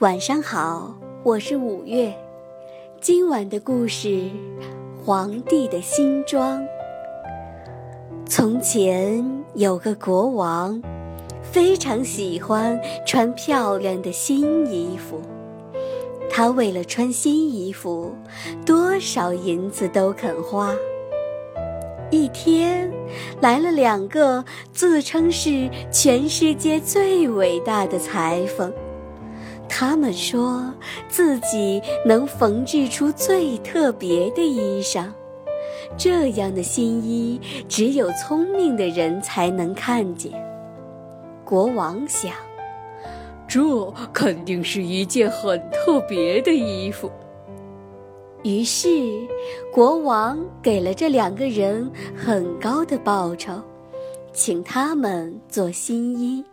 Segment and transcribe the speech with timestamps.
[0.00, 0.94] 晚上好，
[1.24, 2.14] 我是五月。
[3.00, 4.08] 今晚的故事
[5.04, 6.62] 《皇帝的新装》。
[8.24, 10.80] 从前有个国王，
[11.42, 15.20] 非常喜欢穿漂亮的新衣服。
[16.30, 18.14] 他为了穿新衣服，
[18.64, 20.72] 多少银子都肯花。
[22.12, 22.88] 一天，
[23.40, 28.72] 来了两个自称是全世界最伟大的裁缝。
[29.68, 30.72] 他们说
[31.08, 35.06] 自己能缝制出最特别的衣裳，
[35.96, 40.32] 这样的新衣只有聪明的人才能看见。
[41.44, 42.32] 国王想，
[43.46, 43.60] 这
[44.12, 47.10] 肯定是一件很特别的衣服。
[48.44, 48.88] 于是，
[49.72, 53.52] 国王给了这两个人很高的报酬，
[54.32, 56.44] 请他们做新衣。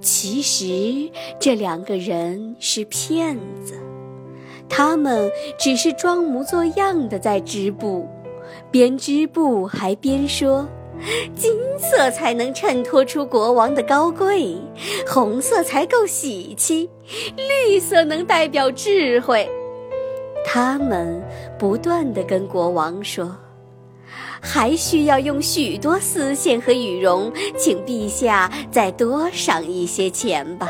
[0.00, 3.74] 其实这两个人是骗子，
[4.68, 8.08] 他们只是装模作样的在织布，
[8.70, 10.66] 边织布还边说
[11.36, 14.56] ：“金色才能衬托出国王的高贵，
[15.06, 16.90] 红色才够喜气，
[17.36, 19.48] 绿色能代表智慧。”
[20.44, 21.22] 他们
[21.58, 23.36] 不断地跟国王说。
[24.40, 30.68] 还需要用许多丝线和羽绒，请陛下再多赏一些钱吧。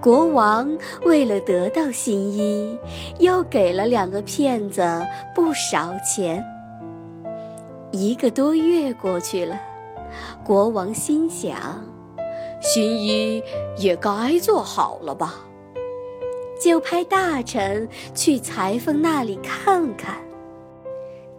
[0.00, 0.70] 国王
[1.02, 2.78] 为了得到新衣，
[3.18, 4.82] 又给了两个骗子
[5.34, 6.42] 不少钱。
[7.92, 9.60] 一个多月过去了，
[10.42, 11.84] 国王心想，
[12.62, 13.42] 新衣
[13.76, 15.34] 也该做好了吧，
[16.62, 20.29] 就派大臣去裁缝那里看看。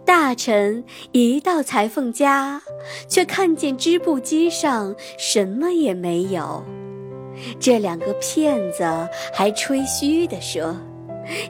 [0.04, 2.60] 大臣一到裁缝家，
[3.08, 6.64] 却看见织布机上什么也没有。
[7.60, 8.84] 这两个骗子
[9.32, 10.76] 还吹嘘地说：“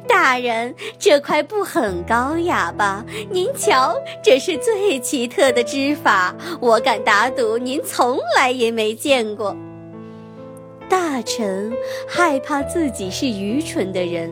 [0.07, 3.05] 大人，这块布很高雅吧？
[3.31, 9.57] 您瞧，这是最奇特的织法，我敢打赌您从来也没见过。”
[10.91, 11.73] 大臣
[12.07, 14.31] 害怕自己是愚蠢的人，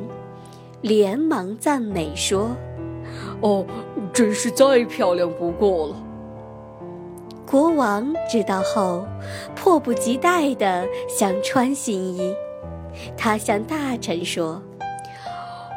[0.83, 2.55] 连忙赞美说。
[3.41, 3.65] 哦，
[4.13, 5.97] 真是再漂亮不过了。
[7.47, 9.05] 国王知道后，
[9.57, 12.35] 迫不及待地想穿新衣。
[13.17, 14.63] 他向大臣说：“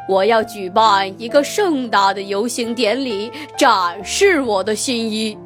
[0.08, 5.36] 我要举办一个盛大的游行典礼，展示我的新衣。”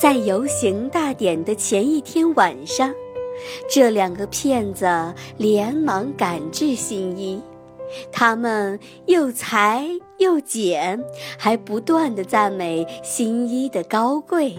[0.00, 2.92] 在游行大典的前一天晚上，
[3.70, 4.86] 这两个骗子
[5.36, 7.40] 连忙赶制新衣。
[8.12, 9.86] 他们又裁
[10.18, 11.02] 又剪，
[11.38, 14.56] 还不断的赞美新衣的高贵，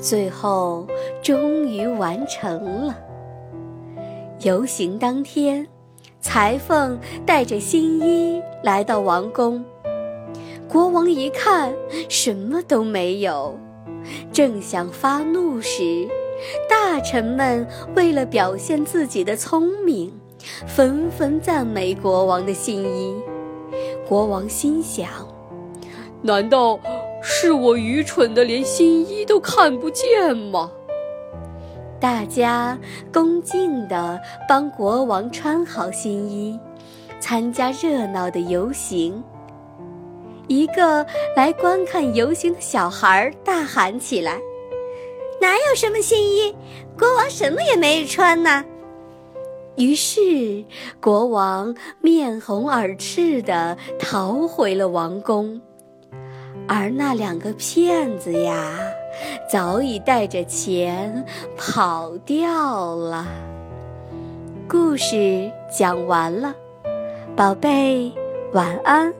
[0.00, 0.86] 最后
[1.22, 2.96] 终于完成了。
[4.42, 5.66] 游行当天，
[6.20, 9.64] 裁缝带着新衣来到王宫，
[10.68, 11.74] 国王一看
[12.08, 13.58] 什么都没有，
[14.32, 16.08] 正想发怒时，
[16.68, 20.19] 大臣们为了表现自己的聪明。
[20.66, 23.14] 纷纷赞美国王的新衣，
[24.08, 25.08] 国王心想：
[26.22, 26.78] 难道
[27.22, 30.70] 是我愚蠢的连新衣都看不见吗？
[32.00, 32.78] 大家
[33.12, 34.18] 恭敬地
[34.48, 36.58] 帮国王穿好新衣，
[37.20, 39.22] 参加热闹的游行。
[40.46, 44.38] 一个来观看游行的小孩大喊起来
[45.40, 46.54] ：“哪有什么新衣？
[46.98, 48.64] 国王什么也没穿呢！”
[49.80, 50.62] 于是，
[51.00, 55.58] 国王面红耳赤地逃回了王宫，
[56.68, 58.78] 而那两个骗子呀，
[59.50, 61.24] 早已带着钱
[61.56, 63.26] 跑掉了。
[64.68, 66.54] 故事讲完了，
[67.34, 68.12] 宝贝，
[68.52, 69.10] 晚安。